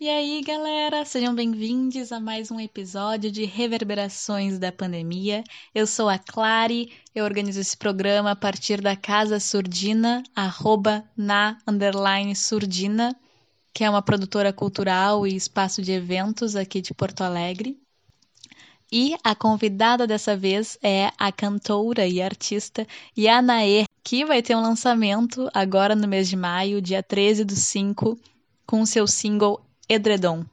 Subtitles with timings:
[0.00, 5.42] E aí, galera, sejam bem-vindos a mais um episódio de Reverberações da Pandemia.
[5.74, 11.58] Eu sou a Clary, eu organizo esse programa a partir da Casa Surdina, arroba na
[11.66, 13.12] underline surdina,
[13.74, 17.76] que é uma produtora cultural e espaço de eventos aqui de Porto Alegre.
[18.92, 22.86] E a convidada dessa vez é a cantora e artista
[23.18, 28.16] Yanaê, que vai ter um lançamento agora no mês de maio, dia 13 do 5,
[28.64, 30.44] com seu single Edredom.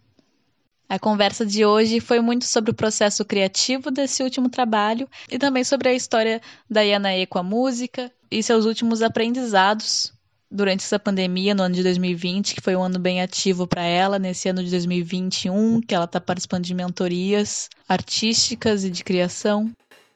[0.88, 5.64] A conversa de hoje foi muito sobre o processo criativo desse último trabalho e também
[5.64, 10.14] sobre a história da Yanae com a música e seus últimos aprendizados
[10.50, 14.20] durante essa pandemia no ano de 2020, que foi um ano bem ativo para ela,
[14.20, 19.72] nesse ano de 2021, que ela está participando de mentorias artísticas e de criação.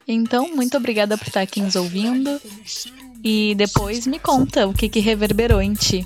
[0.07, 2.39] Então, muito obrigada por estar aqui nos ouvindo
[3.23, 6.05] e depois me conta o que, que reverberou em ti.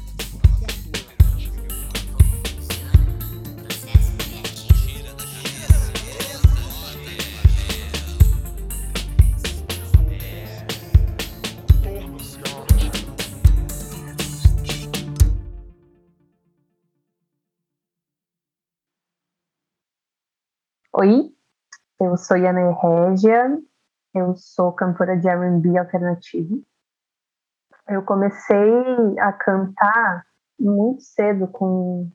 [20.95, 21.27] Oi,
[21.99, 23.59] eu sou Yana Regia,
[24.13, 26.61] eu sou cantora de R&B alternativo.
[27.89, 30.23] Eu comecei a cantar
[30.59, 32.11] muito cedo, com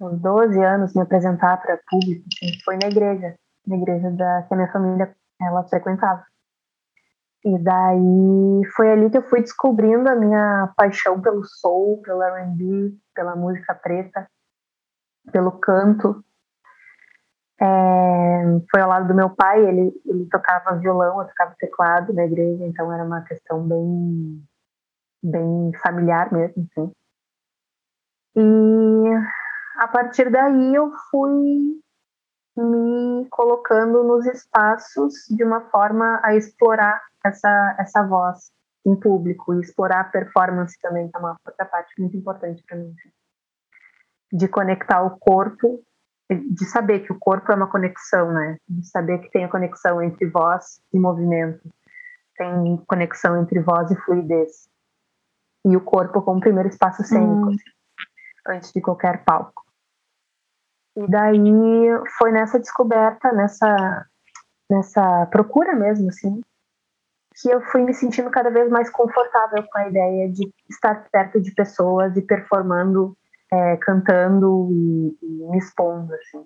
[0.00, 4.54] uns 12 anos, me apresentar para público, assim, foi na igreja, na igreja da, que
[4.54, 6.24] a minha família ela frequentava.
[7.44, 12.96] E daí foi ali que eu fui descobrindo a minha paixão pelo soul, pelo R&B,
[13.14, 14.26] pela música preta,
[15.30, 16.24] pelo canto.
[17.62, 22.24] É, foi ao lado do meu pai, ele, ele tocava violão, eu tocava teclado na
[22.24, 24.44] igreja, então era uma questão bem,
[25.22, 26.92] bem familiar mesmo, assim.
[28.34, 31.80] E a partir daí eu fui
[32.56, 38.50] me colocando nos espaços de uma forma a explorar essa, essa voz
[38.84, 42.76] em público e explorar a performance também, que é uma outra parte muito importante para
[42.76, 42.92] mim.
[42.98, 43.12] Assim.
[44.32, 45.80] De conectar o corpo
[46.30, 48.56] de saber que o corpo é uma conexão, né?
[48.68, 51.68] De saber que tem a conexão entre voz e movimento,
[52.36, 54.68] tem conexão entre voz e fluidez.
[55.64, 57.56] E o corpo como primeiro espaço cênico, hum.
[58.48, 59.62] antes de qualquer palco.
[60.96, 61.38] E daí
[62.18, 64.06] foi nessa descoberta, nessa
[64.72, 66.40] nessa procura mesmo, assim,
[67.34, 71.40] que eu fui me sentindo cada vez mais confortável com a ideia de estar perto
[71.40, 73.16] de pessoas e performando
[73.52, 76.44] é, cantando e, e, me expondo, assim.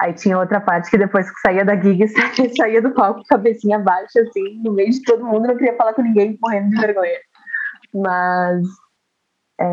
[0.00, 3.78] Aí tinha outra parte que depois que saía da gig, saía, saía do palco, cabecinha
[3.78, 7.20] baixa, assim, no meio de todo mundo, não queria falar com ninguém, morrendo de vergonha.
[7.94, 8.66] Mas
[9.60, 9.64] é,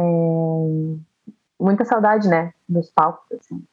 [1.60, 3.66] muita saudade, né, dos palcos, assim.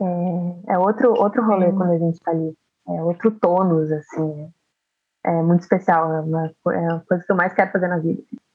[0.00, 2.56] É, é outro, outro rolê quando a gente tá ali.
[2.86, 4.52] É outro tônus, assim.
[5.24, 8.22] É muito especial, é uma, é a coisa que eu mais quero fazer na vida.
[8.22, 8.47] Assim.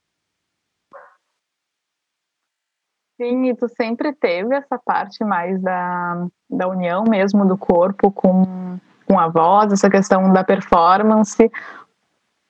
[3.18, 8.78] Sim, e tu sempre teve essa parte mais da, da união mesmo do corpo com,
[9.08, 11.52] com a voz, essa questão da performance,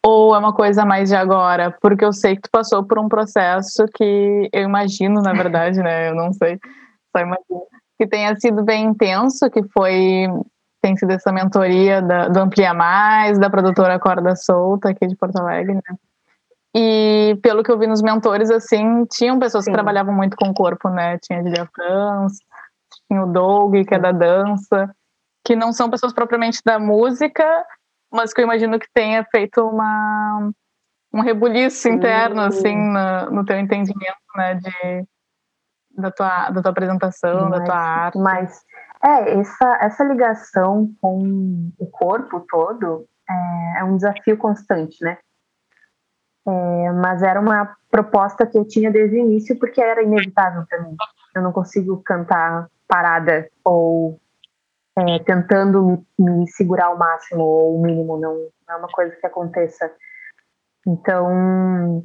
[0.06, 1.76] ou é uma coisa mais de agora?
[1.82, 6.10] Porque eu sei que tu passou por um processo que eu imagino, na verdade, né?
[6.10, 6.60] Eu não sei,
[7.16, 10.28] só imagino, que tenha sido bem intenso, que foi
[10.82, 15.38] tem sido essa mentoria da, do Amplia Mais, da produtora Corda Solta aqui de Porto
[15.38, 15.82] Alegre, né?
[16.76, 19.72] E pelo que eu vi nos mentores, assim, tinham pessoas Sim.
[19.72, 21.20] que trabalhavam muito com o corpo, né?
[21.20, 22.38] Tinha a Julia Franz,
[23.08, 24.94] tinha o Doug, que é da dança,
[25.46, 27.46] que não são pessoas propriamente da música,
[28.12, 30.52] mas que eu imagino que tenha feito uma,
[31.14, 34.56] um rebuliço interno, assim, no, no teu entendimento, né?
[34.56, 35.08] De,
[35.96, 38.18] da, tua, da tua apresentação, mas, da tua arte.
[38.18, 38.64] Mas,
[39.06, 45.20] é, essa, essa ligação com o corpo todo é, é um desafio constante, né?
[46.46, 50.82] É, mas era uma proposta que eu tinha desde o início porque era inevitável para
[50.82, 50.96] mim.
[51.36, 54.20] Eu não consigo cantar parada ou
[54.98, 58.36] é, tentando me, segurar ao máximo ou o mínimo, não,
[58.68, 59.92] não é uma coisa que aconteça.
[60.86, 62.04] Então,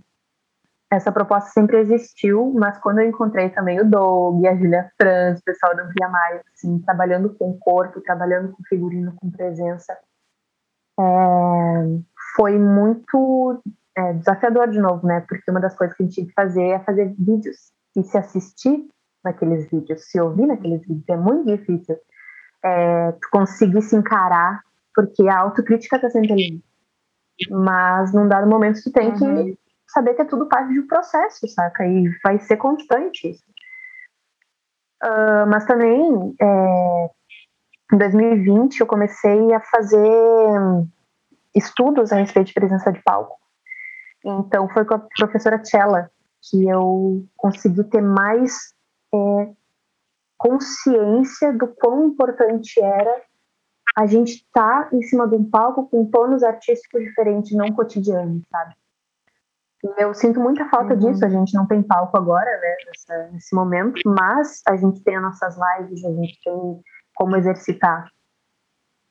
[0.91, 5.44] essa proposta sempre existiu, mas quando eu encontrei também o Doug, a Julia Franz, o
[5.44, 9.99] pessoal do Via Maio, assim, trabalhando com corpo, trabalhando com figurino, com presença,
[10.99, 11.05] é,
[12.34, 13.62] foi muito
[13.99, 15.25] é, desafiador de novo, né?
[15.29, 18.17] Porque uma das coisas que a gente tinha que fazer é fazer vídeos e se
[18.17, 18.89] assistir
[19.25, 21.09] naqueles vídeos, se ouvir naqueles vídeos.
[21.09, 21.97] É muito difícil
[22.65, 24.62] é, tu conseguir se encarar,
[24.95, 26.65] porque a autocrítica está sempre ali.
[27.50, 29.17] Mas num dado momento tu tem uhum.
[29.17, 29.59] que
[29.89, 31.85] saber que é tudo parte de um processo, saca?
[31.85, 33.44] E vai ser constante isso.
[35.03, 37.11] Uh, mas também, é,
[37.93, 40.87] em 2020, eu comecei a fazer
[41.55, 43.39] estudos a respeito de presença de palco.
[44.29, 46.11] Então, foi com a professora Chela
[46.43, 48.75] que eu consegui ter mais
[49.13, 49.53] é,
[50.37, 53.23] consciência do quão importante era
[53.97, 58.43] a gente estar tá em cima de um palco com tonos artísticos diferentes, não cotidianos,
[58.51, 58.75] sabe?
[59.97, 60.99] Eu sinto muita falta uhum.
[60.99, 61.25] disso.
[61.25, 65.23] A gente não tem palco agora, né, nessa, nesse momento, mas a gente tem as
[65.23, 66.83] nossas lives, a gente tem
[67.15, 68.09] como exercitar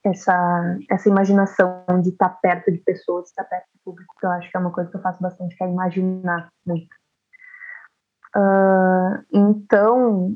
[0.10, 4.50] essa, essa imaginação de estar perto de pessoas, estar perto do público, que eu acho
[4.50, 6.96] que é uma coisa que eu faço bastante, que é imaginar muito.
[8.36, 10.36] Uh, então,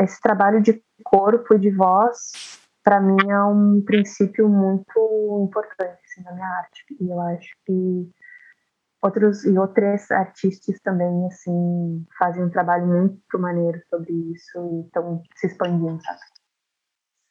[0.00, 6.22] esse trabalho de corpo e de voz, para mim, é um princípio muito importante assim,
[6.24, 6.84] na minha arte.
[7.00, 8.10] E eu acho que
[9.02, 15.22] outros e outras artistas também assim fazem um trabalho muito maneiro sobre isso e estão
[15.36, 16.20] se expandindo, sabe?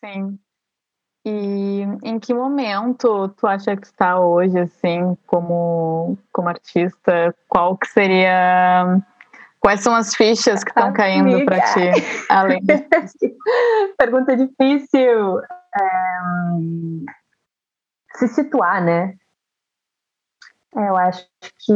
[0.03, 0.39] Sim.
[1.23, 7.35] E em que momento tu acha que está hoje, assim, como, como artista?
[7.47, 9.01] Qual que seria...
[9.59, 12.25] Quais são as fichas que estão caindo para ti?
[12.27, 12.61] Além
[13.97, 15.39] Pergunta difícil.
[15.39, 16.19] É...
[18.15, 19.15] Se situar, né?
[20.75, 21.27] É, eu acho
[21.59, 21.73] que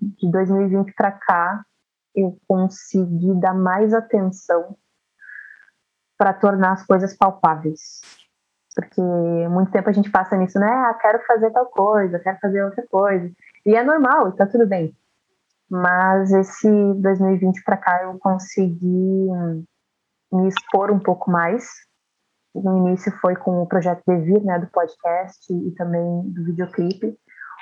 [0.00, 1.64] de 2020 para cá
[2.14, 4.76] eu consegui dar mais atenção
[6.16, 8.00] para tornar as coisas palpáveis.
[8.74, 9.00] Porque
[9.48, 10.68] muito tempo a gente passa nisso, né?
[10.68, 13.30] Ah, quero fazer tal coisa, quero fazer outra coisa.
[13.66, 14.94] E é normal, está tudo bem.
[15.70, 19.28] Mas esse 2020 para cá eu consegui
[20.32, 21.66] me expor um pouco mais.
[22.54, 27.18] No início foi com o projeto Devir, né, do podcast e também do videoclipe.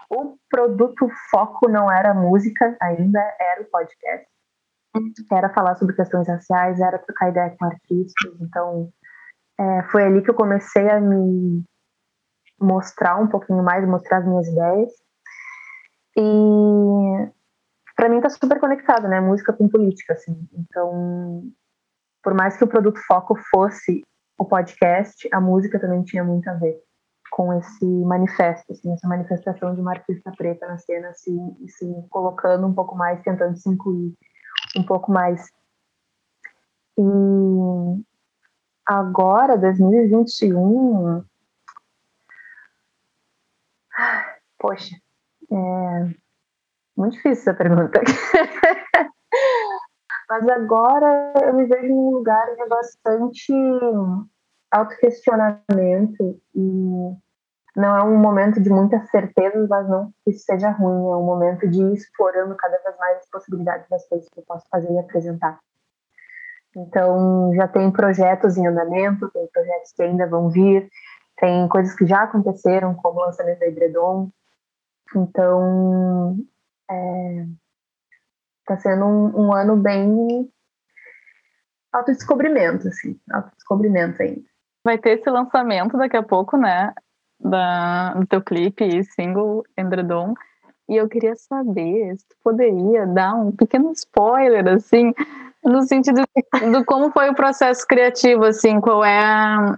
[0.08, 4.26] O produto foco não era música ainda, era o podcast
[5.30, 8.32] era falar sobre questões raciais, era trocar ideia com artistas.
[8.40, 8.90] Então,
[9.58, 11.64] é, foi ali que eu comecei a me
[12.60, 14.92] mostrar um pouquinho mais, mostrar as minhas ideias.
[16.16, 17.32] E
[17.94, 19.20] para mim tá super conectado, né?
[19.20, 20.48] Música com política, assim.
[20.52, 21.42] Então,
[22.22, 24.02] por mais que o produto foco fosse
[24.38, 26.78] o podcast, a música também tinha muito a ver
[27.30, 32.66] com esse manifesto, assim, essa manifestação de uma artista preta na cena, assim, se colocando
[32.66, 34.14] um pouco mais, tentando se incluir
[34.76, 35.46] um pouco mais.
[36.98, 37.02] E
[38.86, 41.24] agora, 2021.
[44.58, 44.96] Poxa,
[45.50, 46.14] é
[46.96, 48.00] muito difícil essa pergunta.
[50.28, 53.52] Mas agora eu me vejo num lugar de bastante
[54.72, 57.16] autoquestionamento e
[57.76, 61.24] não é um momento de muitas certezas, mas não que isso seja ruim, é um
[61.24, 64.90] momento de ir explorando cada vez mais as possibilidades das coisas que eu posso fazer
[64.90, 65.60] e apresentar.
[66.76, 70.88] Então, já tem projetos em andamento, tem projetos que ainda vão vir,
[71.38, 74.28] tem coisas que já aconteceram, como o lançamento da Edredom.
[75.14, 76.36] Então,
[76.82, 77.46] está é,
[78.66, 80.50] tá sendo um, um ano bem
[81.92, 84.42] autodescobrimento, assim, autodescobrimento ainda.
[84.84, 86.92] Vai ter esse lançamento daqui a pouco, né?
[87.40, 90.34] da, do teu clipe e single Endredon.
[90.88, 95.12] E eu queria saber se tu poderia dar um pequeno spoiler, assim,
[95.66, 99.76] no sentido de como foi o processo criativo, assim, qual é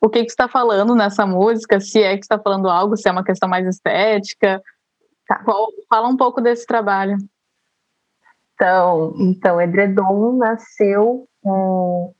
[0.00, 3.12] o que que está falando nessa música, se é que está falando algo, se é
[3.12, 4.62] uma questão mais estética.
[5.26, 5.42] Tá.
[5.44, 7.16] Qual, fala um pouco desse trabalho.
[8.54, 12.12] Então, então Edredom nasceu um,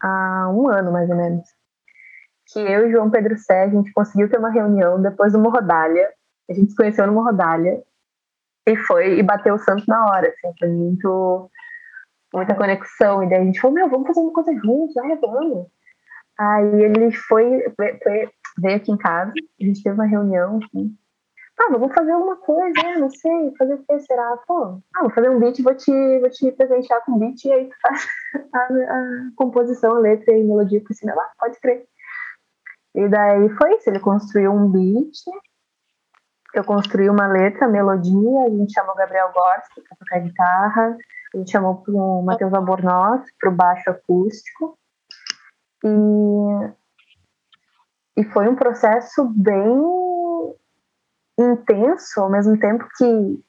[0.00, 1.56] há um ano, mais ou menos
[2.46, 5.50] que eu e João Pedro Sé, a gente conseguiu ter uma reunião depois de uma
[5.50, 6.08] rodalha.
[6.48, 7.82] A gente se conheceu numa rodalha
[8.66, 11.50] e foi e bateu o santo na hora, assim, foi muito
[12.36, 13.22] muita conexão.
[13.22, 15.66] E daí a gente falou, meu, vamos fazer uma coisa juntos, é, vamos.
[16.38, 20.94] Aí ele foi, foi, veio aqui em casa, a gente teve uma reunião, assim.
[21.58, 24.36] Ah, vamos fazer alguma coisa, é, não sei, fazer o que será?
[24.46, 25.90] Pô, ah, vou fazer um beat, vou te,
[26.20, 28.06] vou te presentear com beat e aí tu faz
[28.52, 29.02] a, a
[29.36, 31.14] composição, a letra e a melodia por cima.
[31.14, 31.86] Ah, pode crer.
[32.94, 35.16] E daí foi isso, ele construiu um beat,
[36.52, 40.98] eu construí uma letra, melodia, a gente chamou o Gabriel Gorski para tocar guitarra,
[41.38, 44.78] gente chamou o Matheus Albornoz para o baixo acústico.
[45.84, 45.90] E,
[48.18, 49.82] e foi um processo bem
[51.38, 53.44] intenso, ao mesmo tempo que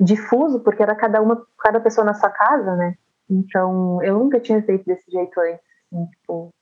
[0.00, 2.94] difuso, porque era cada uma, cada pessoa na sua casa, né?
[3.28, 5.60] Então, eu nunca tinha feito desse jeito antes,
[5.92, 6.54] assim, tipo,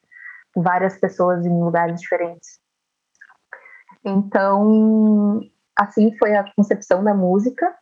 [0.54, 2.61] várias pessoas em lugares diferentes.
[4.04, 5.40] Então,
[5.76, 7.75] assim foi a concepção da música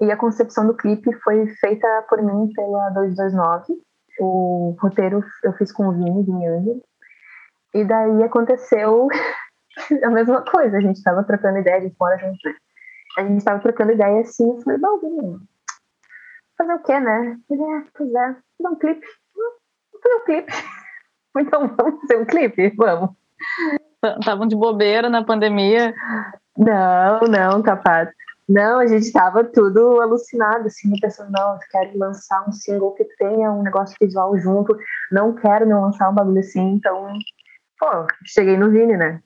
[0.00, 3.74] e a concepção do clipe foi feita por mim pela 229.
[4.20, 6.80] o roteiro eu fiz com o Vini, Angel.
[7.74, 9.08] E daí aconteceu
[10.04, 10.76] a mesma coisa.
[10.78, 12.54] A gente estava trocando ideia, a gente mora junto, né?
[13.18, 15.40] A gente estava trocando ideia assim, eu falei, bom, Vini,
[16.56, 17.36] fazer o quê, né?
[17.50, 19.06] Ele, é, pois é, fazer um clipe.
[19.34, 20.52] Vamos fazer um clipe.
[21.36, 22.70] Então vamos fazer um clipe?
[22.70, 23.10] Vamos.
[24.18, 25.94] Estavam de bobeira na pandemia.
[26.56, 28.08] Não, não, capaz.
[28.48, 33.04] Não, a gente estava tudo alucinado, assim, pensando, não, eu quero lançar um single que
[33.18, 34.74] tenha um negócio visual junto,
[35.12, 37.12] não quero não lançar um bagulho assim, então,
[37.78, 39.20] pô, cheguei no Vini, né?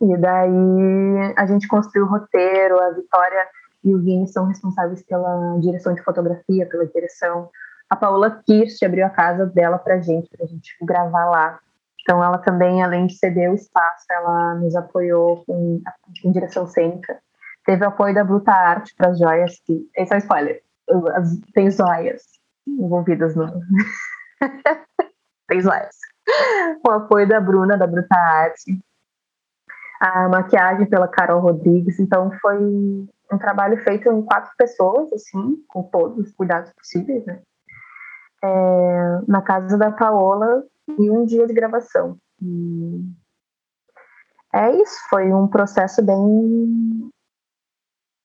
[0.00, 3.46] E daí a gente construiu o roteiro, a Vitória
[3.84, 7.48] e o Vini são responsáveis pela direção de fotografia, pela direção.
[7.88, 11.60] A Paola Kirst abriu a casa dela pra gente, pra gente gravar lá.
[12.02, 15.80] Então ela também, além de ceder o espaço, ela nos apoiou com,
[16.20, 17.20] com direção cênica.
[17.68, 20.62] Teve o apoio da Bruta Arte para as joias, que, esse é um spoiler,
[21.52, 22.22] tem joias
[22.66, 23.44] envolvidas no...
[25.46, 25.94] tem joias.
[26.86, 28.80] O apoio da Bruna, da Bruta Arte.
[30.00, 32.00] A maquiagem pela Carol Rodrigues.
[32.00, 37.42] Então foi um trabalho feito em quatro pessoas, assim, com todos os cuidados possíveis, né?
[38.42, 40.64] É, na casa da Paola
[40.98, 42.16] e um dia de gravação.
[42.40, 43.04] E
[44.54, 47.10] é isso, foi um processo bem.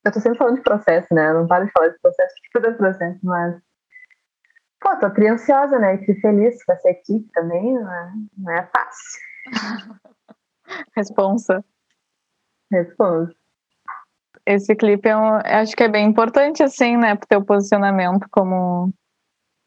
[0.05, 1.29] Eu tô sempre falando de processo, né?
[1.29, 3.62] Eu não paro de falar de processo, de todo processo, mas.
[4.81, 5.95] Pô, tô triansiosa, né?
[5.95, 9.22] E feliz com essa equipe também, não é, não é fácil.
[10.95, 11.63] Responsa.
[12.72, 13.33] Responsa.
[14.45, 18.93] Esse clipe é um, acho que é bem importante, assim, né, pro teu posicionamento como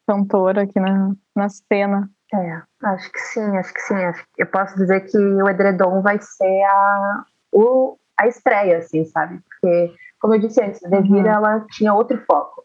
[0.07, 2.11] cantora aqui na, na cena.
[2.35, 3.95] É, acho que sim, acho que sim.
[3.95, 9.05] Acho que eu posso dizer que o Edredom vai ser a, o, a estreia, assim,
[9.07, 9.41] sabe?
[9.41, 9.95] Porque,
[10.27, 11.37] como eu disse antes, a Devira, uhum.
[11.37, 12.65] ela tinha outro foco.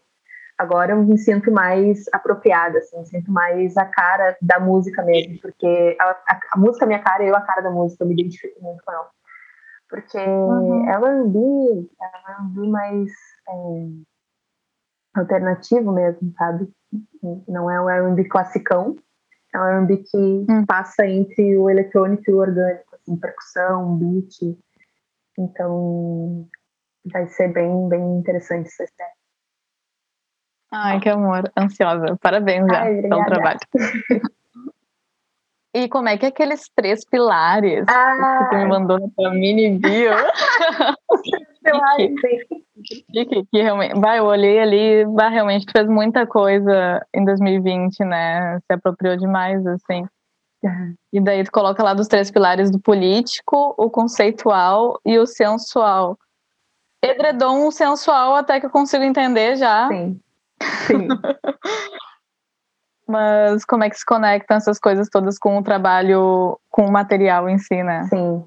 [0.58, 5.38] Agora eu me sinto mais apropriada, assim, me sinto mais a cara da música mesmo,
[5.40, 8.08] porque a, a, a música é minha cara e eu a cara da música, eu
[8.08, 9.08] me identifico muito com ela.
[9.88, 10.88] Porque uhum.
[10.88, 13.10] ela é um ela é um mais
[13.48, 13.86] é,
[15.14, 16.68] alternativo mesmo, sabe?
[17.46, 18.96] Não é um R&B classicão,
[19.54, 20.16] é um R&B que
[20.50, 20.66] hum.
[20.66, 24.58] passa entre o eletrônico e o orgânico, assim, percussão, beat.
[25.38, 26.48] Então,
[27.04, 29.12] vai ser bem, bem interessante essa história.
[30.70, 31.50] Ai, que amor.
[31.56, 32.16] Ansiosa.
[32.20, 33.60] Parabéns já Ai, pelo trabalho.
[35.74, 38.46] E como é que é aqueles três pilares ah.
[38.50, 40.12] que você me mandou na tua mini bio?
[43.12, 48.04] que, que, que, realmente, vai, eu olhei ali, vai, realmente fez muita coisa em 2020,
[48.04, 48.58] né?
[48.60, 50.04] Se apropriou demais, assim.
[50.62, 50.94] Uhum.
[51.12, 56.18] E daí tu coloca lá dos três pilares do político, o conceitual e o sensual.
[57.02, 59.88] Edredom, sensual, até que eu consigo entender já.
[59.88, 60.20] Sim.
[60.86, 61.08] Sim.
[63.08, 67.48] Mas como é que se conectam essas coisas todas com o trabalho, com o material
[67.48, 68.04] em si, né?
[68.04, 68.44] Sim.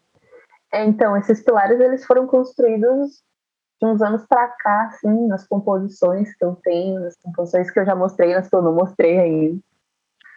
[0.74, 3.21] É, então, esses pilares eles foram construídos
[3.81, 7.85] de uns anos para cá, assim, nas composições que eu tenho, nas composições que eu
[7.85, 9.59] já mostrei, nas que eu não mostrei ainda.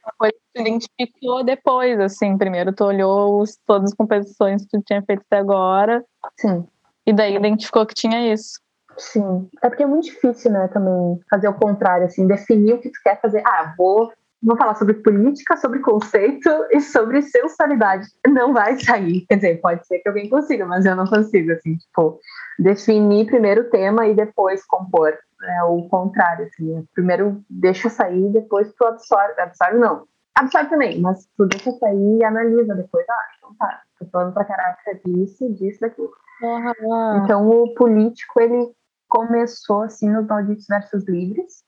[0.04, 4.78] Uma coisa que tu identificou depois, assim, primeiro tu olhou os, todas as composições que
[4.78, 6.04] tu tinha feito até agora.
[6.36, 6.66] Sim.
[7.08, 8.60] E daí identificou que tinha isso.
[8.98, 9.48] Sim.
[9.62, 13.00] É porque é muito difícil, né, também fazer o contrário, assim, definir o que tu
[13.02, 13.42] quer fazer.
[13.46, 18.06] Ah, vou vou falar sobre política, sobre conceito e sobre sensualidade.
[18.26, 19.24] Não vai sair.
[19.26, 22.20] Quer dizer, pode ser que alguém consiga, mas eu não consigo, assim, tipo,
[22.58, 25.16] definir primeiro o tema e depois compor.
[25.42, 26.86] É o contrário, assim.
[26.94, 29.40] Primeiro deixa sair, depois tu absorve.
[29.40, 30.04] Absorve não.
[30.36, 33.06] Absorve também, mas tu deixa sair e analisa depois.
[33.08, 36.12] Ah, então tá, tô falando pra caraca disso, disso, daquilo.
[36.42, 37.24] Uhum.
[37.24, 38.72] Então o político, ele
[39.08, 41.64] começou, assim, nos Malditos Versos Livres,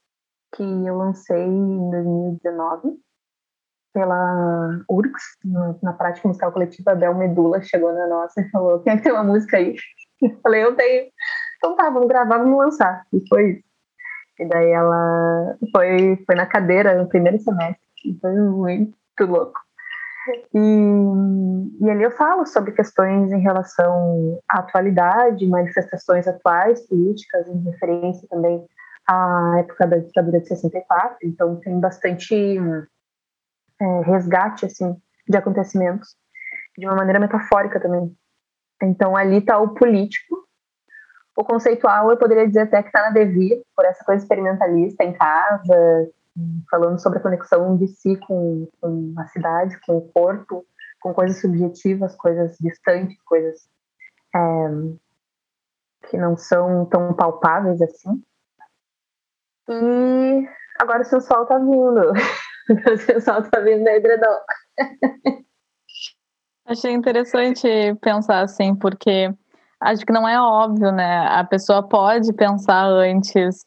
[0.54, 2.98] que eu lancei em 2019
[3.92, 5.24] pela URGS,
[5.82, 9.12] na prática musical coletiva, a Bel Medula chegou na nossa e falou, quem é tem
[9.12, 9.74] uma música aí?
[10.22, 11.10] Eu falei, eu tenho.
[11.56, 13.06] Então tá, vamos gravar, vamos lançar.
[13.10, 13.64] E foi isso.
[14.38, 17.80] E daí ela foi, foi na cadeira no primeiro semestre.
[18.20, 19.58] Foi muito louco.
[20.54, 27.62] E, e ali eu falo sobre questões em relação à atualidade, manifestações atuais, políticas, em
[27.64, 28.66] referência também
[29.06, 32.58] a época da ditadura de 64, então tem bastante
[33.80, 34.96] é, resgate assim
[35.28, 36.16] de acontecimentos
[36.78, 38.14] de uma maneira metafórica também.
[38.82, 40.46] Então ali está o político,
[41.36, 45.12] o conceitual eu poderia dizer até que está na Devir, por essa coisa experimentalista em
[45.12, 46.10] casa,
[46.70, 50.64] falando sobre a conexão de si com, com a cidade, com o corpo,
[51.00, 53.68] com coisas subjetivas, coisas distantes, coisas
[54.34, 54.40] é,
[56.08, 58.22] que não são tão palpáveis assim.
[59.68, 60.48] E
[60.80, 62.12] agora o sensual tá vindo.
[62.70, 64.40] o pessoal tá vindo da edredom.
[66.66, 67.66] Achei interessante
[68.00, 69.32] pensar assim, porque
[69.80, 71.26] acho que não é óbvio, né?
[71.26, 73.64] A pessoa pode pensar antes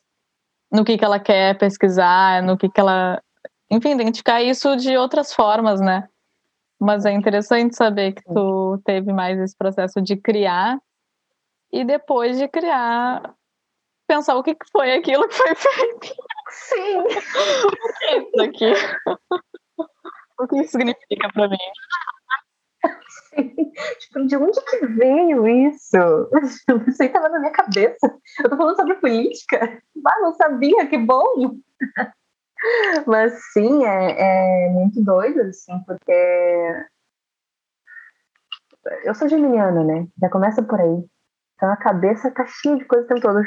[0.74, 3.22] no que, que ela quer pesquisar, no que, que ela.
[3.70, 6.10] Enfim, identificar isso de outras formas, né?
[6.80, 10.78] Mas é interessante saber que tu teve mais esse processo de criar
[11.72, 13.34] e depois de criar,
[14.08, 16.16] pensar o que foi aquilo que foi feito.
[16.50, 16.98] Sim!
[17.00, 18.74] o que é isso aqui?
[20.40, 21.58] o que isso significa para mim?
[24.00, 25.98] Tipo, de onde que veio isso?
[26.88, 28.16] Isso aí tava na minha cabeça.
[28.44, 29.82] Eu tô falando sobre política.
[30.08, 31.58] Ah, não sabia, que bom!
[33.08, 36.86] Mas sim, é, é muito doido, assim, porque
[39.04, 40.08] eu sou geminiana, né?
[40.22, 41.04] Já começa por aí.
[41.56, 43.40] Então a cabeça tá cheia de coisa o tempo todo.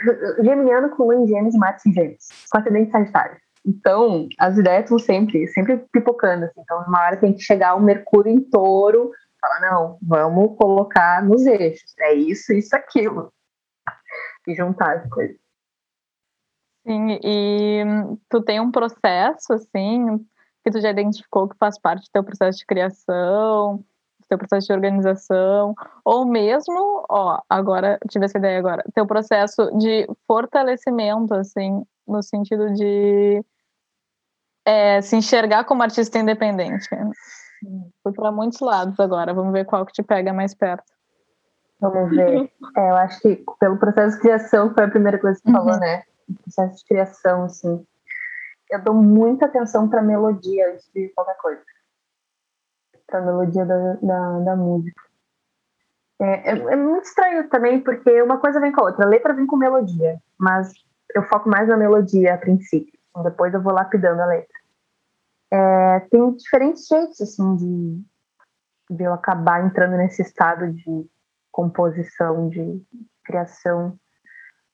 [0.42, 2.26] Geminiano com lua em gêmeos, Marte em gêmeos.
[2.50, 3.36] Com acidente sagitário.
[3.66, 6.44] Então, as ideias estão sempre, sempre pipocando.
[6.44, 6.60] Assim.
[6.60, 9.10] Então, uma hora tem que chegar o Mercúrio em touro
[9.46, 11.94] Fala, não, vamos colocar nos eixos.
[12.00, 13.32] É isso, isso, aquilo.
[14.46, 15.36] E juntar as coisas.
[16.84, 17.82] Sim, e
[18.28, 20.18] tu tem um processo, assim,
[20.64, 24.66] que tu já identificou que faz parte do teu processo de criação, do teu processo
[24.68, 25.74] de organização,
[26.04, 32.72] ou mesmo, ó, agora, tive essa ideia agora, teu processo de fortalecimento, assim, no sentido
[32.72, 33.44] de
[34.64, 36.88] é, se enxergar como artista independente.
[38.02, 39.34] Fui para muitos lados agora.
[39.34, 40.92] Vamos ver qual que te pega mais perto.
[41.80, 42.50] Vamos ver.
[42.76, 45.64] É, eu acho que pelo processo de criação foi a primeira coisa que você uhum.
[45.64, 46.02] falou, né?
[46.28, 47.86] O processo de criação, assim.
[48.70, 51.62] Eu dou muita atenção para melodia antes de qualquer coisa.
[53.06, 55.00] Para melodia da, da, da música.
[56.20, 59.04] É, é, é, muito estranho também, porque uma coisa vem com a outra.
[59.04, 60.72] A letra vem com melodia, mas
[61.14, 62.98] eu foco mais na melodia a princípio.
[63.10, 64.55] Então depois eu vou lapidando a letra.
[65.52, 71.08] É, tem diferentes jeitos assim de, de eu acabar entrando nesse estado de
[71.52, 72.82] composição, de
[73.24, 73.98] criação.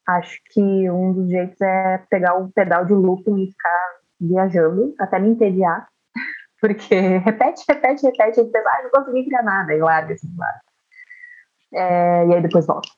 [0.07, 5.19] Acho que um dos jeitos é pegar o pedal de looping e ficar viajando até
[5.19, 5.89] me entediar,
[6.61, 10.61] porque repete, repete, repete, e depois, ah, não consegui criar nada, e larga assim, larga.
[11.75, 12.89] É, e aí depois volta.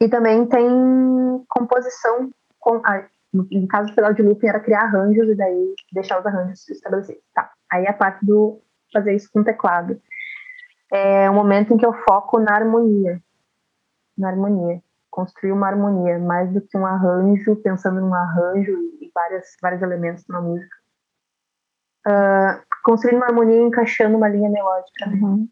[0.00, 0.68] E também tem
[1.48, 2.80] composição com.
[3.32, 7.22] No caso do pedal de looping era criar arranjos e daí deixar os arranjos estabelecidos.
[7.34, 7.50] Tá.
[7.70, 8.60] Aí a parte do
[8.92, 10.00] fazer isso com teclado.
[10.90, 13.20] É um momento em que eu foco na harmonia.
[14.16, 14.82] Na harmonia.
[15.10, 20.26] Construir uma harmonia, mais do que um arranjo, pensando num arranjo e várias, vários elementos
[20.28, 20.76] na música.
[22.06, 25.06] Uh, construir uma harmonia encaixando uma linha melódica.
[25.06, 25.18] Né?
[25.20, 25.48] Uhum.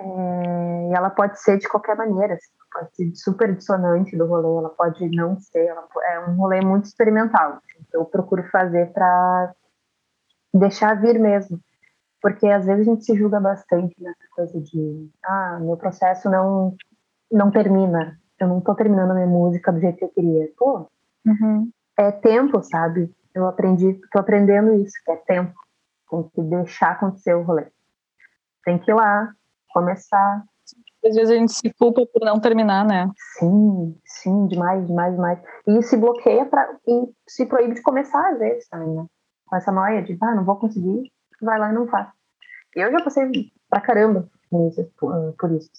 [0.00, 2.34] É, e ela pode ser de qualquer maneira.
[2.34, 6.60] Assim pode ser super dissonante do rolê, ela pode não ser, ela, é um rolê
[6.60, 7.54] muito experimental.
[7.54, 9.54] Assim, eu procuro fazer para
[10.52, 11.60] deixar vir mesmo,
[12.20, 16.76] porque às vezes a gente se julga bastante nessa coisa de, ah, meu processo não
[17.30, 20.48] não termina, eu não tô terminando a minha música do jeito que eu queria.
[20.56, 20.88] Pô,
[21.26, 21.70] uhum.
[21.98, 23.14] é tempo, sabe?
[23.34, 25.52] Eu aprendi, tô aprendendo isso, que é tempo.
[26.10, 27.66] Tem que deixar acontecer o rolê.
[28.64, 29.30] Tem que ir lá,
[29.78, 30.44] começar,
[31.04, 33.08] às vezes a gente se culpa por não terminar, né?
[33.38, 35.38] Sim, sim, demais, demais, demais.
[35.66, 39.06] E se bloqueia pra, e se proíbe de começar às vezes também, né?
[39.46, 41.10] Com essa noia de, ah, não vou conseguir,
[41.40, 42.08] vai lá e não faz.
[42.74, 43.24] Eu já passei
[43.70, 45.70] pra caramba por, isso.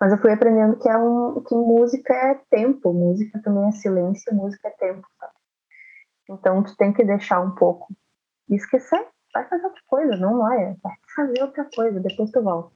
[0.00, 4.34] Mas eu fui aprendendo que, é um, que música é tempo, música também é silêncio,
[4.34, 5.32] música é tempo, sabe?
[6.30, 7.88] Então tu tem que deixar um pouco
[8.48, 12.72] e esquecer, vai fazer outra coisa, não vai, vai fazer outra coisa, depois tu volta.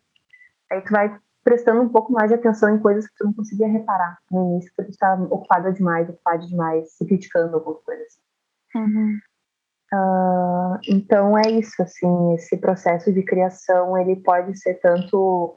[0.71, 3.69] Aí tu vai prestando um pouco mais de atenção em coisas que tu não conseguia
[3.69, 8.21] reparar no início, porque tu estava ocupada demais, ocupada demais, se criticando alguma coisa assim.
[8.75, 9.19] Uhum.
[9.95, 15.55] Uh, então é isso, assim, esse processo de criação, ele pode ser tanto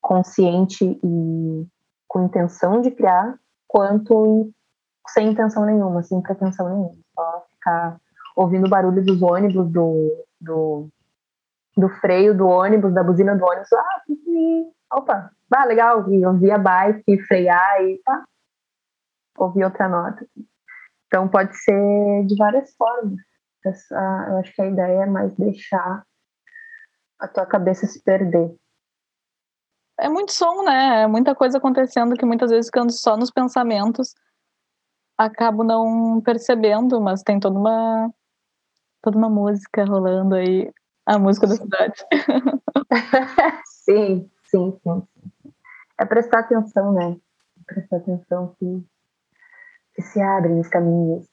[0.00, 1.66] consciente e
[2.08, 4.50] com intenção de criar, quanto
[5.08, 6.96] sem intenção nenhuma, sem pretensão nenhuma.
[7.14, 8.00] Só ficar
[8.38, 10.88] ouvindo o barulho dos ônibus, do, do
[11.76, 16.58] do freio do ônibus, da buzina do ônibus, ah, opa, ah, legal, e ouvir a
[16.58, 18.24] bike, frear e tá,
[19.38, 20.26] ouvir outra nota.
[21.06, 23.18] Então pode ser de várias formas.
[23.64, 26.04] Essa, eu acho que a ideia é mais deixar
[27.18, 28.54] a tua cabeça se perder.
[29.98, 31.02] É muito som, né?
[31.02, 34.14] É muita coisa acontecendo que muitas vezes ficando só nos pensamentos
[35.16, 38.12] acabo não percebendo, mas tem toda uma
[39.02, 40.72] toda uma música rolando aí
[41.06, 42.04] a música da cidade.
[43.66, 45.02] sim, sim, sim,
[45.98, 47.16] É prestar atenção, né?
[47.66, 48.84] Prestar atenção que,
[49.94, 51.26] que se abrem os caminhos.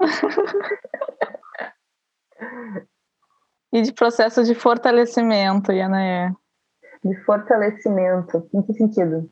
[3.72, 6.32] e de processo de fortalecimento, Yanaé?
[7.04, 9.30] De fortalecimento, em que sentido?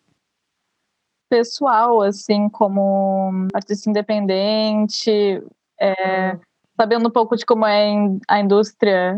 [1.30, 5.42] Pessoal, assim, como artista independente,
[5.78, 6.40] é, hum.
[6.80, 7.92] Sabendo um pouco de como é
[8.28, 9.16] a indústria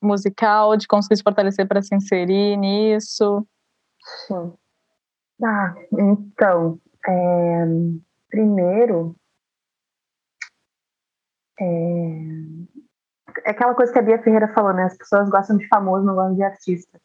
[0.00, 3.44] musical, de conseguir se fortalecer para se inserir nisso.
[4.26, 4.52] Sim.
[5.42, 6.78] Ah, então,
[7.08, 7.64] é,
[8.30, 9.16] primeiro,
[11.60, 11.66] é,
[13.44, 14.84] é aquela coisa que a Bia Ferreira falou, né?
[14.84, 17.00] As pessoas gostam de famoso, não gostam de artista.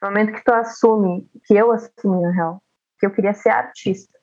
[0.00, 2.62] No momento que tu assume, que eu assumi na real,
[2.98, 4.17] que eu queria ser artista,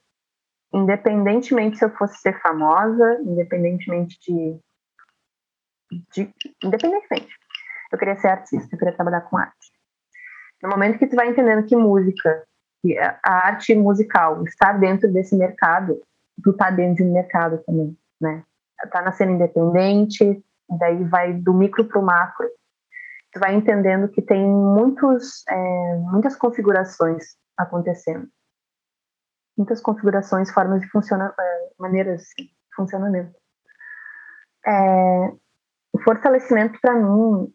[0.76, 4.60] independentemente se eu fosse ser famosa, independentemente de,
[6.12, 7.34] de independentemente,
[7.92, 9.72] eu queria ser artista, eu queria trabalhar com arte.
[10.62, 12.44] No momento que tu vai entendendo que música,
[12.82, 16.02] que a arte musical está dentro desse mercado,
[16.44, 18.44] tu tá dentro de um mercado também, né?
[18.92, 22.50] Tá na independente, daí vai do micro para o macro.
[23.32, 28.28] Tu vai entendendo que tem muitos, é, muitas configurações acontecendo.
[29.58, 33.34] Muitas configurações, formas de funcionar, é, maneiras de funcionamento.
[34.66, 35.34] É,
[35.94, 37.54] o fortalecimento, para mim,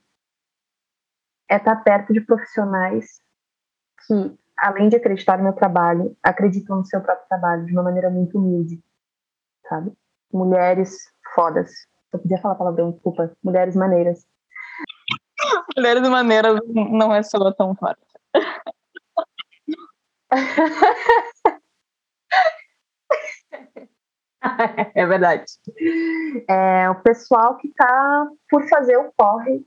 [1.48, 3.20] é estar tá perto de profissionais
[4.06, 8.08] que, além de acreditar no meu trabalho, acreditam no seu próprio trabalho de uma maneira
[8.08, 8.82] muito humilde,
[9.68, 9.92] sabe?
[10.32, 10.96] Mulheres
[11.34, 11.70] fodas,
[12.12, 13.32] eu podia falar palavrão, desculpa.
[13.42, 14.26] Mulheres maneiras.
[15.76, 18.00] Mulheres maneiras não é só tão forte.
[24.94, 25.44] é verdade.
[26.48, 29.64] É o pessoal que tá por fazer o corre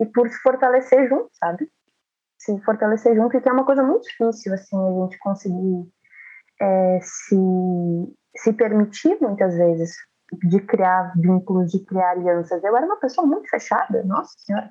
[0.00, 1.70] e por se fortalecer junto, sabe?
[2.38, 5.88] Se fortalecer junto, que é uma coisa muito difícil, assim, a gente conseguir
[6.60, 7.36] é, se,
[8.36, 9.96] se permitir muitas vezes
[10.48, 12.62] de criar vínculos, de criar alianças.
[12.62, 14.70] Eu era uma pessoa muito fechada, nossa senhora.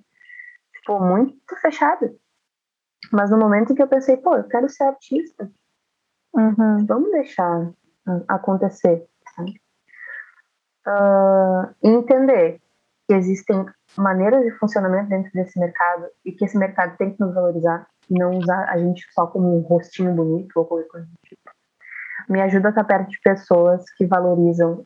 [0.74, 2.14] Tipo, muito fechada.
[3.12, 5.52] Mas no momento em que eu pensei, pô, eu quero ser artista,
[6.34, 6.86] uhum.
[6.86, 7.72] vamos deixar
[8.28, 9.08] acontecer?
[10.86, 12.62] Uh, entender
[13.08, 13.66] que existem
[13.98, 18.18] maneiras de funcionamento dentro desse mercado e que esse mercado tem que nos valorizar e
[18.18, 21.42] não usar a gente só como um rostinho bonito ou qualquer coisa do tipo.
[22.30, 24.86] Me ajuda a estar perto de pessoas que valorizam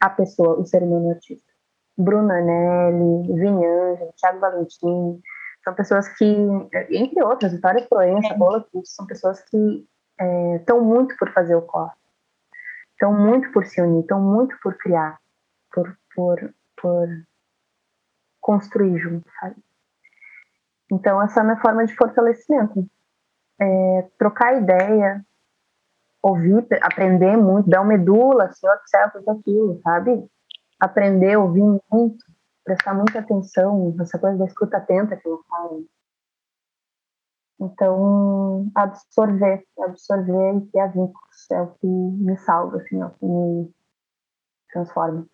[0.00, 1.50] a pessoa, o ser humano artista.
[1.96, 5.20] Bruna Nelly, Ângelo, Thiago Valentim,
[5.62, 6.24] são pessoas que,
[6.90, 9.86] entre outras, Vitória Proença, Bola Cruz, são pessoas que
[10.56, 11.92] estão é, muito por fazer o corre,
[13.00, 15.18] estão muito por se unir, estão muito por criar,
[15.72, 17.08] por, por, por
[18.38, 19.56] construir junto, sabe?
[20.92, 22.86] Então, essa é a minha forma de fortalecimento.
[23.58, 25.24] É, trocar ideia,
[26.22, 30.28] ouvir, aprender muito, dar uma medula, do céu, tudo aquilo, sabe?
[30.78, 32.24] Aprender, ouvir muito,
[32.64, 35.86] prestar muita atenção, essa coisa da escuta atenta que eu falo.
[37.60, 43.26] Então, absorver, absorver e criar vínculos é o que me salva, assim, é o que
[43.26, 43.74] me
[44.72, 45.26] transforma.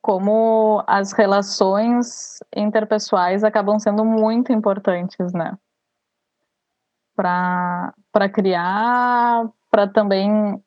[0.00, 5.58] Como as relações interpessoais acabam sendo muito importantes, né?
[7.14, 10.62] para criar, para também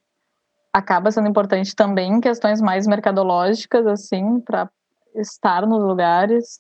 [0.71, 4.69] acaba sendo importante também questões mais mercadológicas, assim, para
[5.15, 6.59] estar nos lugares,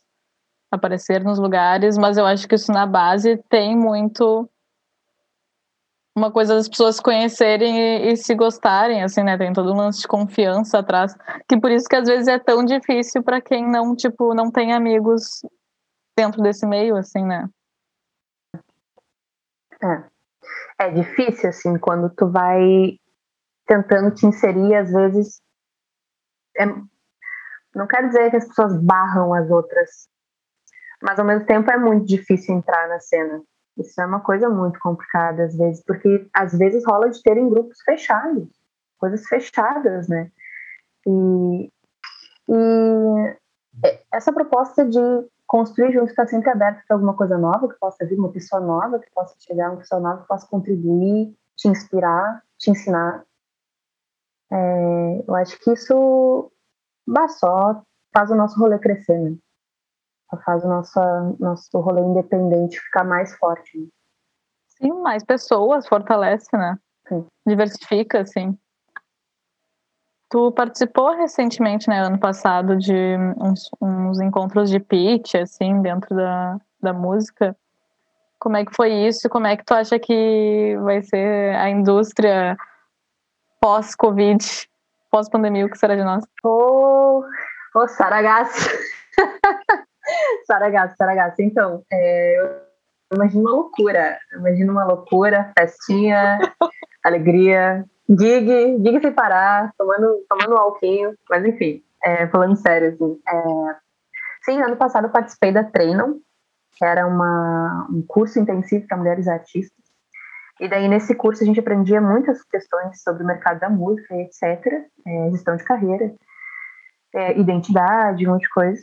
[0.75, 4.49] aparecer nos lugares, mas eu acho que isso na base tem muito
[6.15, 9.37] uma coisa das pessoas conhecerem e, e, se gostarem, assim, né?
[9.37, 11.15] Tem todo um lance de confiança atrás,
[11.49, 14.73] que por isso que às vezes é tão difícil para quem não, tipo, não tem
[14.73, 15.41] amigos
[16.15, 17.49] dentro desse meio, assim, né?
[19.83, 20.85] É.
[20.85, 22.97] é difícil, assim, quando tu vai
[23.65, 25.41] tentando te inserir, às vezes.
[26.57, 26.65] É,
[27.75, 30.07] não quero dizer que as pessoas barram as outras,
[31.03, 33.43] mas ao mesmo tempo é muito difícil entrar na cena.
[33.77, 37.81] Isso é uma coisa muito complicada, às vezes, porque às vezes rola de terem grupos
[37.81, 38.47] fechados,
[38.97, 40.31] coisas fechadas, né?
[41.05, 41.71] E,
[42.47, 43.37] e
[44.13, 44.99] essa proposta de
[45.45, 48.97] construir junto está sempre aberto para alguma coisa nova que possa vir, uma pessoa nova
[48.97, 53.25] que possa chegar, uma pessoa nova que possa contribuir, te inspirar, te ensinar.
[54.49, 56.49] É, eu acho que isso
[57.27, 59.35] só faz o nosso rolê crescer, né?
[60.37, 60.99] Faz o nosso,
[61.39, 63.77] nosso rolê independente ficar mais forte.
[63.77, 63.87] Né?
[64.67, 66.77] Sim, mais pessoas fortalece, né?
[67.07, 67.25] Sim.
[67.45, 68.57] Diversifica, assim.
[70.29, 76.57] Tu participou recentemente, né, ano passado, de uns, uns encontros de pitch, assim, dentro da,
[76.81, 77.55] da música.
[78.39, 79.29] Como é que foi isso?
[79.29, 82.57] Como é que tu acha que vai ser a indústria
[83.61, 84.67] pós-Covid?
[85.13, 86.23] pós-pandemia, o que será de nós?
[86.43, 87.23] Ô, oh,
[87.75, 87.87] oh,
[90.45, 91.41] Saragaço, Saragaço.
[91.41, 92.39] Então, é,
[93.11, 94.17] eu imagino uma loucura.
[94.33, 96.39] Imagino uma loucura, festinha,
[97.03, 103.19] alegria, gig, gig sem parar, tomando, tomando um alquinho, mas enfim, é, falando sério, assim.
[103.27, 103.75] É,
[104.43, 106.19] sim, ano passado eu participei da Treinam,
[106.73, 109.83] que era uma, um curso intensivo para mulheres artistas.
[110.59, 114.87] E daí, nesse curso, a gente aprendia muitas questões sobre o mercado da música, etc.,
[115.05, 116.13] é, gestão de carreira,
[117.13, 118.81] é, identidade, um monte de coisa.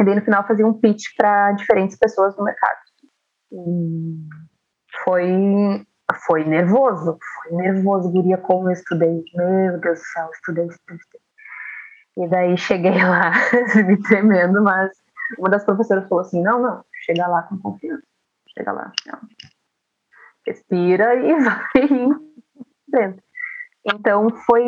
[0.00, 2.78] E daí, no final, fazia um pitch para diferentes pessoas no mercado.
[3.52, 4.28] E
[5.04, 5.86] foi,
[6.26, 9.24] foi nervoso, foi nervoso, guria, como eu estudei.
[9.34, 11.20] Meu Deus do céu, estudei, estudei.
[12.18, 13.32] E daí, cheguei lá,
[13.86, 14.90] me tremendo, mas
[15.38, 18.02] uma das professoras falou assim, não, não, chega lá com confiança.
[18.54, 19.18] Chega lá, não
[20.46, 21.88] respira e vai
[22.88, 23.22] dentro.
[23.84, 24.64] Então, foi,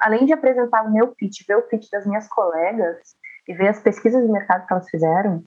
[0.00, 3.16] além de apresentar o meu pitch, ver o pitch das minhas colegas
[3.48, 5.42] e ver as pesquisas de mercado que elas fizeram,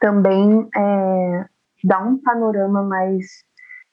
[0.00, 1.46] também é,
[1.84, 3.44] dá um panorama mais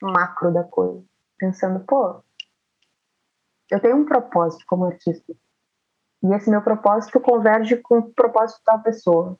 [0.01, 1.03] macro da coisa.
[1.37, 2.23] Pensando, pô,
[3.69, 5.33] eu tenho um propósito como artista.
[6.23, 9.37] E esse meu propósito converge com o propósito da pessoa.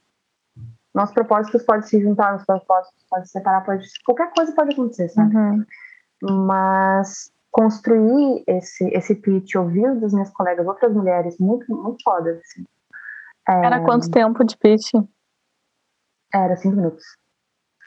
[0.93, 5.09] Nossos propósitos podem se juntar, nossos propósitos podem se separar, pode, qualquer coisa pode acontecer,
[5.09, 5.35] sabe?
[5.35, 5.65] Uhum.
[6.45, 12.65] Mas construir esse, esse pitch, ouvir das minhas colegas, outras mulheres, muito, muito foda, assim.
[13.49, 14.93] É, Era quanto tempo de pitch?
[16.33, 17.03] Era cinco minutos.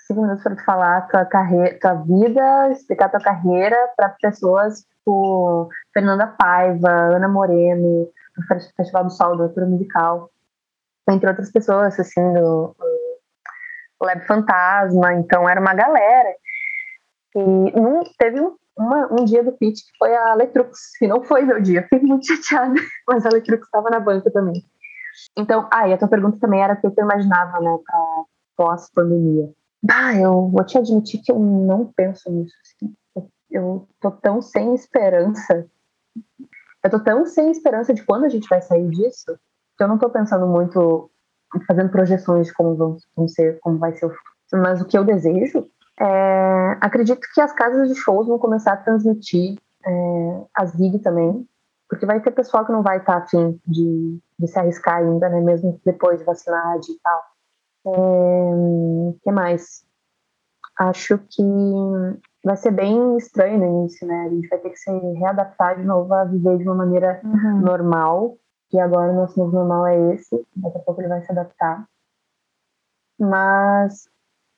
[0.07, 5.69] Cinco minutos para tu falar tua carreira, tua vida, explicar tua carreira para pessoas tipo
[5.93, 8.47] Fernanda Paiva, Ana Moreno, no
[8.77, 10.31] Festival do Sol, do Doutora Musical,
[11.09, 12.75] entre outras pessoas, assim, do,
[14.01, 16.35] Lab Fantasma, então era uma galera.
[17.35, 21.23] E num, teve um, uma, um dia do pitch que foi a Letrux, que não
[21.23, 22.75] foi meu dia, fiquei muito chateada,
[23.07, 24.65] mas a Letrux estava na banca também.
[25.37, 28.25] Então, ah, e a tua pergunta também era o que eu imaginava, né, para
[28.57, 29.51] pós-pandemia.
[29.91, 32.55] Ah, eu vou te admitir que eu não penso nisso.
[32.63, 32.95] Assim.
[33.51, 35.67] Eu tô tão sem esperança.
[36.85, 39.39] Eu tô tão sem esperança de quando a gente vai sair disso,
[39.77, 41.11] que eu não tô pensando muito
[41.67, 44.63] fazendo projeções de como vão, vão ser, como vai ser o futuro.
[44.63, 45.69] Mas o que eu desejo
[46.01, 51.47] é, acredito que as casas de shows vão começar a transmitir é, as gigs também,
[51.89, 55.41] porque vai ter pessoal que não vai estar afim de, de se arriscar ainda, né,
[55.41, 57.23] mesmo depois de vacinar e tal.
[57.85, 59.85] O é, que mais?
[60.79, 61.43] Acho que
[62.45, 64.27] vai ser bem estranho no início, né?
[64.27, 67.61] A gente vai ter que se readaptar de novo a viver de uma maneira uhum.
[67.61, 68.37] normal
[68.69, 71.87] que agora o nosso novo normal é esse, daqui a pouco ele vai se adaptar.
[73.21, 74.09] Mas,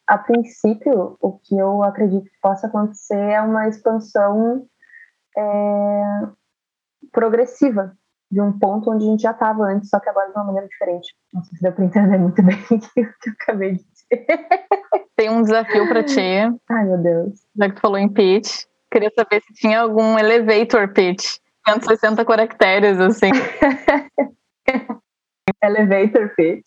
[0.07, 4.69] a princípio, o que eu acredito que possa acontecer é uma expansão
[5.37, 6.29] é,
[7.11, 7.97] progressiva
[8.31, 10.69] de um ponto onde a gente já estava antes, só que agora de uma maneira
[10.69, 11.15] diferente.
[11.33, 14.27] Não sei se deu para entender muito bem o que eu acabei de dizer.
[15.17, 16.21] Tem um desafio para ti.
[16.21, 17.47] Ai, meu Deus.
[17.57, 21.37] Já que tu falou em pitch, queria saber se tinha algum elevator pitch.
[21.69, 23.31] 160 caracteres, assim.
[25.63, 26.67] Elevator pitch.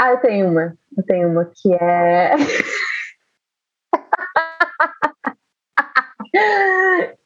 [0.00, 0.74] Ah, eu tenho uma.
[0.96, 2.34] Eu tenho uma que é.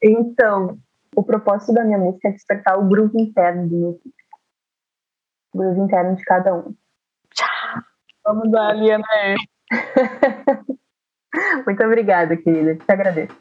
[0.03, 0.77] então,
[1.17, 4.17] o propósito da minha música é despertar o grupo interno do meu público.
[5.55, 6.77] O grupo interno de cada um.
[8.25, 9.05] Vamos dar, Liana.
[11.67, 12.77] Muito obrigada, querida.
[12.77, 13.35] Te agradeço.